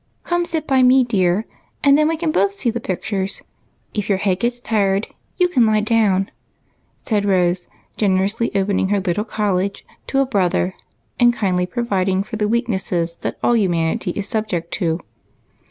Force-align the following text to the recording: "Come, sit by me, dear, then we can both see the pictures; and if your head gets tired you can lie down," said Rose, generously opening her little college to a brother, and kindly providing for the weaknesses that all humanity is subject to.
"Come, 0.23 0.45
sit 0.45 0.65
by 0.65 0.81
me, 0.81 1.03
dear, 1.03 1.45
then 1.83 2.07
we 2.07 2.17
can 2.17 2.31
both 2.31 2.55
see 2.57 2.71
the 2.71 2.79
pictures; 2.79 3.41
and 3.91 3.99
if 3.99 4.09
your 4.09 4.17
head 4.17 4.39
gets 4.39 4.59
tired 4.59 5.05
you 5.37 5.47
can 5.47 5.63
lie 5.67 5.81
down," 5.81 6.31
said 7.03 7.23
Rose, 7.23 7.67
generously 7.97 8.49
opening 8.55 8.89
her 8.89 8.99
little 8.99 9.23
college 9.23 9.85
to 10.07 10.17
a 10.19 10.25
brother, 10.25 10.73
and 11.19 11.31
kindly 11.31 11.67
providing 11.67 12.23
for 12.23 12.37
the 12.37 12.47
weaknesses 12.47 13.13
that 13.21 13.37
all 13.43 13.55
humanity 13.55 14.09
is 14.15 14.27
subject 14.27 14.71
to. 14.71 15.01